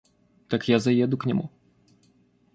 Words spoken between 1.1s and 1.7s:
к нему.